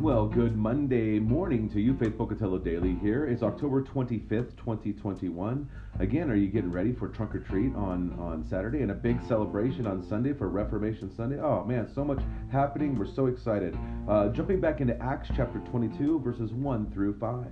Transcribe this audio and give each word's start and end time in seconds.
Well, 0.00 0.26
good 0.26 0.56
Monday 0.56 1.18
morning 1.18 1.68
to 1.74 1.78
you, 1.78 1.94
Faith 1.94 2.16
Pocatello 2.16 2.56
Daily 2.56 2.96
here. 3.02 3.26
It's 3.26 3.42
October 3.42 3.82
25th, 3.82 4.56
2021. 4.56 5.68
Again, 5.98 6.30
are 6.30 6.34
you 6.34 6.48
getting 6.48 6.72
ready 6.72 6.94
for 6.94 7.08
trunk 7.08 7.34
or 7.34 7.40
treat 7.40 7.74
on, 7.74 8.16
on 8.18 8.46
Saturday 8.48 8.80
and 8.80 8.92
a 8.92 8.94
big 8.94 9.22
celebration 9.28 9.86
on 9.86 10.02
Sunday 10.08 10.32
for 10.32 10.48
Reformation 10.48 11.14
Sunday? 11.14 11.38
Oh 11.38 11.66
man, 11.66 11.86
so 11.94 12.02
much 12.02 12.20
happening. 12.50 12.96
We're 12.96 13.12
so 13.14 13.26
excited. 13.26 13.76
Uh, 14.08 14.30
jumping 14.30 14.58
back 14.58 14.80
into 14.80 14.98
Acts 15.02 15.28
chapter 15.36 15.58
22, 15.70 16.20
verses 16.20 16.50
1 16.50 16.90
through 16.92 17.18
5. 17.18 17.46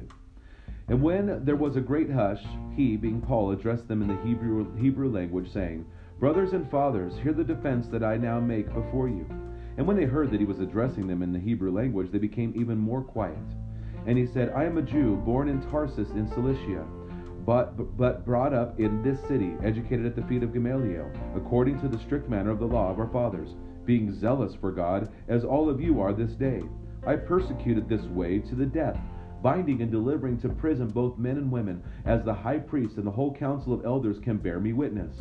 And 0.88 1.02
when 1.02 1.44
there 1.44 1.54
was 1.54 1.76
a 1.76 1.82
great 1.82 2.10
hush, 2.10 2.42
he, 2.74 2.96
being 2.96 3.20
Paul, 3.20 3.50
addressed 3.50 3.88
them 3.88 4.00
in 4.00 4.08
the 4.08 4.22
Hebrew, 4.26 4.74
Hebrew 4.78 5.12
language, 5.12 5.52
saying, 5.52 5.84
Brothers 6.18 6.54
and 6.54 6.70
fathers, 6.70 7.12
hear 7.22 7.34
the 7.34 7.44
defense 7.44 7.88
that 7.88 8.02
I 8.02 8.16
now 8.16 8.40
make 8.40 8.72
before 8.72 9.10
you. 9.10 9.26
And 9.78 9.86
when 9.86 9.96
they 9.96 10.06
heard 10.06 10.32
that 10.32 10.40
he 10.40 10.44
was 10.44 10.58
addressing 10.58 11.06
them 11.06 11.22
in 11.22 11.32
the 11.32 11.38
Hebrew 11.38 11.70
language, 11.70 12.10
they 12.10 12.18
became 12.18 12.52
even 12.56 12.76
more 12.76 13.00
quiet. 13.00 13.38
And 14.06 14.18
he 14.18 14.26
said, 14.26 14.50
I 14.50 14.64
am 14.64 14.76
a 14.76 14.82
Jew, 14.82 15.16
born 15.24 15.48
in 15.48 15.62
Tarsus 15.70 16.10
in 16.10 16.28
Cilicia, 16.34 16.84
but, 17.46 17.96
but 17.96 18.26
brought 18.26 18.52
up 18.52 18.78
in 18.80 19.02
this 19.02 19.20
city, 19.28 19.54
educated 19.62 20.04
at 20.04 20.16
the 20.16 20.24
feet 20.24 20.42
of 20.42 20.52
Gamaliel, 20.52 21.10
according 21.36 21.80
to 21.80 21.88
the 21.88 21.98
strict 22.00 22.28
manner 22.28 22.50
of 22.50 22.58
the 22.58 22.66
law 22.66 22.90
of 22.90 22.98
our 22.98 23.08
fathers, 23.08 23.50
being 23.86 24.12
zealous 24.12 24.52
for 24.60 24.72
God, 24.72 25.12
as 25.28 25.44
all 25.44 25.70
of 25.70 25.80
you 25.80 26.00
are 26.00 26.12
this 26.12 26.32
day. 26.32 26.60
I 27.06 27.14
persecuted 27.14 27.88
this 27.88 28.02
way 28.06 28.40
to 28.40 28.56
the 28.56 28.66
death, 28.66 28.98
binding 29.44 29.80
and 29.80 29.92
delivering 29.92 30.40
to 30.40 30.48
prison 30.48 30.88
both 30.88 31.18
men 31.18 31.36
and 31.36 31.52
women, 31.52 31.84
as 32.04 32.24
the 32.24 32.34
high 32.34 32.58
priest 32.58 32.96
and 32.96 33.06
the 33.06 33.12
whole 33.12 33.32
council 33.32 33.72
of 33.72 33.84
elders 33.84 34.18
can 34.18 34.38
bear 34.38 34.58
me 34.58 34.72
witness. 34.72 35.14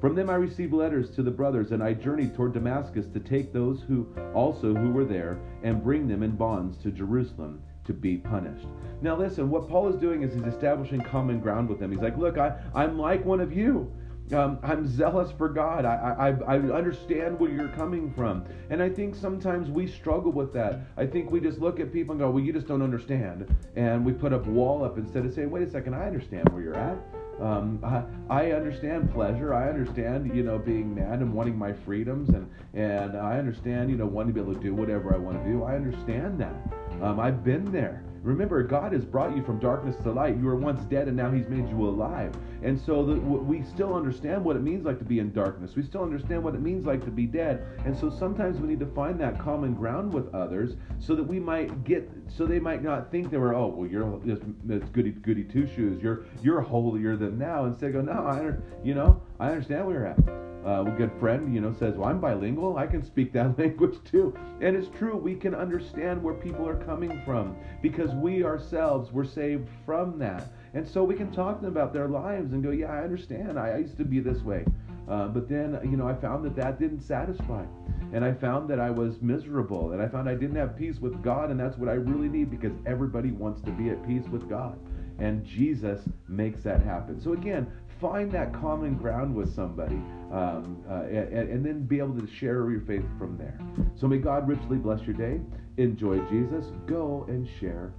From 0.00 0.14
them 0.14 0.30
I 0.30 0.36
received 0.36 0.72
letters 0.72 1.10
to 1.10 1.24
the 1.24 1.30
brothers, 1.30 1.72
and 1.72 1.82
I 1.82 1.92
journeyed 1.92 2.34
toward 2.34 2.52
Damascus 2.52 3.06
to 3.12 3.18
take 3.18 3.52
those 3.52 3.82
who 3.82 4.06
also 4.32 4.72
who 4.72 4.92
were 4.92 5.04
there 5.04 5.40
and 5.64 5.82
bring 5.82 6.06
them 6.06 6.22
in 6.22 6.36
bonds 6.36 6.76
to 6.78 6.92
Jerusalem 6.92 7.60
to 7.84 7.92
be 7.92 8.16
punished. 8.16 8.66
Now 9.02 9.16
listen, 9.16 9.50
what 9.50 9.68
Paul 9.68 9.88
is 9.88 9.96
doing 9.96 10.22
is 10.22 10.32
he's 10.32 10.44
establishing 10.44 11.00
common 11.00 11.40
ground 11.40 11.68
with 11.68 11.80
them. 11.80 11.90
He's 11.90 12.00
like, 12.00 12.16
look, 12.16 12.38
I, 12.38 12.56
I'm 12.74 12.96
like 12.96 13.24
one 13.24 13.40
of 13.40 13.52
you. 13.52 13.92
Um, 14.32 14.58
I'm 14.62 14.86
zealous 14.86 15.32
for 15.36 15.48
God. 15.48 15.84
I, 15.86 16.34
I, 16.46 16.56
I 16.56 16.58
understand 16.58 17.40
where 17.40 17.50
you're 17.50 17.68
coming 17.68 18.12
from. 18.12 18.44
And 18.68 18.82
I 18.82 18.90
think 18.90 19.14
sometimes 19.14 19.70
we 19.70 19.86
struggle 19.86 20.30
with 20.30 20.52
that. 20.52 20.80
I 20.98 21.06
think 21.06 21.30
we 21.30 21.40
just 21.40 21.58
look 21.58 21.80
at 21.80 21.92
people 21.92 22.12
and 22.12 22.20
go, 22.20 22.30
well, 22.30 22.44
you 22.44 22.52
just 22.52 22.68
don't 22.68 22.82
understand. 22.82 23.52
And 23.74 24.04
we 24.04 24.12
put 24.12 24.34
up 24.34 24.46
wall 24.46 24.84
up 24.84 24.98
instead 24.98 25.24
of 25.24 25.32
saying, 25.32 25.50
wait 25.50 25.66
a 25.66 25.70
second, 25.70 25.94
I 25.94 26.06
understand 26.06 26.46
where 26.50 26.62
you're 26.62 26.76
at. 26.76 26.98
Um, 27.40 27.78
I, 27.84 28.02
I 28.28 28.52
understand 28.52 29.12
pleasure. 29.12 29.54
I 29.54 29.68
understand, 29.68 30.34
you 30.34 30.42
know, 30.42 30.58
being 30.58 30.94
mad 30.94 31.20
and 31.20 31.32
wanting 31.32 31.56
my 31.56 31.72
freedoms, 31.72 32.30
and 32.30 32.50
and 32.74 33.16
I 33.16 33.38
understand, 33.38 33.90
you 33.90 33.96
know, 33.96 34.06
wanting 34.06 34.34
to 34.34 34.40
be 34.40 34.40
able 34.40 34.54
to 34.54 34.60
do 34.60 34.74
whatever 34.74 35.14
I 35.14 35.18
want 35.18 35.42
to 35.42 35.50
do. 35.50 35.62
I 35.62 35.76
understand 35.76 36.40
that. 36.40 36.54
Um, 37.02 37.20
I've 37.20 37.44
been 37.44 37.70
there. 37.70 38.04
Remember, 38.22 38.62
God 38.64 38.92
has 38.92 39.04
brought 39.04 39.34
you 39.36 39.44
from 39.44 39.60
darkness 39.60 39.96
to 40.02 40.10
light. 40.10 40.36
You 40.36 40.44
were 40.44 40.56
once 40.56 40.84
dead, 40.86 41.06
and 41.06 41.16
now 41.16 41.30
He's 41.30 41.48
made 41.48 41.68
you 41.68 41.88
alive. 41.88 42.34
And 42.62 42.78
so 42.78 43.04
the, 43.04 43.14
we 43.14 43.62
still 43.62 43.94
understand 43.94 44.44
what 44.44 44.56
it 44.56 44.62
means 44.62 44.84
like 44.84 44.98
to 44.98 45.04
be 45.04 45.20
in 45.20 45.32
darkness. 45.32 45.76
We 45.76 45.84
still 45.84 46.02
understand 46.02 46.42
what 46.42 46.54
it 46.54 46.60
means 46.60 46.84
like 46.84 47.04
to 47.04 47.12
be 47.12 47.26
dead. 47.26 47.64
And 47.84 47.96
so 47.96 48.10
sometimes 48.10 48.58
we 48.58 48.66
need 48.66 48.80
to 48.80 48.86
find 48.86 49.20
that 49.20 49.38
common 49.38 49.74
ground 49.74 50.12
with 50.12 50.34
others, 50.34 50.74
so 50.98 51.14
that 51.14 51.22
we 51.22 51.38
might 51.38 51.84
get, 51.84 52.10
so 52.26 52.44
they 52.44 52.58
might 52.58 52.82
not 52.82 53.12
think 53.12 53.30
they 53.30 53.38
were, 53.38 53.54
oh, 53.54 53.68
well, 53.68 53.88
you're 53.88 54.20
this 54.64 54.88
goody 54.90 55.12
goody 55.12 55.44
two 55.44 55.68
shoes. 55.76 56.02
You're 56.02 56.26
you're 56.42 56.60
holier 56.60 57.16
than 57.16 57.38
now. 57.38 57.66
Instead, 57.66 57.92
go, 57.92 58.00
no, 58.00 58.12
I, 58.12 58.52
you 58.84 58.94
know, 58.94 59.22
I 59.40 59.50
understand 59.50 59.86
where 59.86 59.96
you're 59.96 60.06
at 60.06 60.48
uh, 60.66 60.84
a 60.84 60.90
good 60.90 61.12
friend, 61.18 61.54
you 61.54 61.60
know, 61.60 61.72
says, 61.78 61.94
"Well, 61.96 62.08
I'm 62.08 62.20
bilingual. 62.20 62.76
I 62.76 62.86
can 62.86 63.02
speak 63.02 63.32
that 63.32 63.58
language 63.58 63.96
too." 64.04 64.36
And 64.60 64.76
it's 64.76 64.88
true. 64.98 65.16
We 65.16 65.34
can 65.34 65.54
understand 65.54 66.22
where 66.22 66.34
people 66.34 66.68
are 66.68 66.76
coming 66.76 67.22
from 67.24 67.56
because 67.80 68.10
we 68.14 68.44
ourselves 68.44 69.12
were 69.12 69.24
saved 69.24 69.68
from 69.86 70.18
that, 70.18 70.48
and 70.74 70.86
so 70.86 71.04
we 71.04 71.14
can 71.14 71.30
talk 71.30 71.60
to 71.60 71.66
them 71.66 71.76
about 71.76 71.92
their 71.92 72.08
lives 72.08 72.52
and 72.52 72.62
go, 72.62 72.70
"Yeah, 72.70 72.92
I 72.92 73.02
understand. 73.02 73.58
I, 73.58 73.70
I 73.70 73.76
used 73.78 73.96
to 73.98 74.04
be 74.04 74.20
this 74.20 74.42
way." 74.42 74.64
Uh, 75.08 75.26
but 75.26 75.48
then, 75.48 75.78
you 75.84 75.96
know, 75.96 76.06
I 76.06 76.14
found 76.14 76.44
that 76.44 76.54
that 76.56 76.78
didn't 76.78 77.00
satisfy. 77.00 77.64
And 78.12 78.22
I 78.22 78.32
found 78.34 78.68
that 78.68 78.78
I 78.78 78.90
was 78.90 79.22
miserable. 79.22 79.92
And 79.92 80.02
I 80.02 80.08
found 80.08 80.28
I 80.28 80.34
didn't 80.34 80.56
have 80.56 80.76
peace 80.76 80.98
with 80.98 81.22
God. 81.22 81.50
And 81.50 81.58
that's 81.58 81.78
what 81.78 81.88
I 81.88 81.94
really 81.94 82.28
need 82.28 82.50
because 82.50 82.72
everybody 82.84 83.30
wants 83.30 83.62
to 83.62 83.70
be 83.70 83.88
at 83.88 84.06
peace 84.06 84.28
with 84.28 84.50
God. 84.50 84.78
And 85.18 85.44
Jesus 85.44 86.00
makes 86.28 86.62
that 86.62 86.82
happen. 86.82 87.20
So, 87.20 87.32
again, 87.32 87.66
find 88.00 88.30
that 88.32 88.52
common 88.52 88.96
ground 88.96 89.34
with 89.34 89.54
somebody 89.54 90.00
um, 90.32 90.84
uh, 90.88 91.02
and, 91.04 91.48
and, 91.48 91.66
then 91.66 91.84
be 91.84 91.98
able 91.98 92.18
to 92.20 92.26
share 92.26 92.70
your 92.70 92.82
faith 92.82 93.04
from 93.18 93.36
there. 93.38 93.58
So 93.96 94.06
may 94.06 94.18
God 94.18 94.46
richly 94.46 94.76
bless 94.76 95.00
your 95.02 95.16
day. 95.16 95.40
Enjoy 95.78 96.18
Jesus. 96.28 96.66
Go 96.86 97.24
and 97.28 97.48
share 97.58 97.92